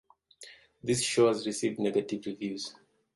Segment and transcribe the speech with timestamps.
[0.83, 2.73] The show has received negative reviews.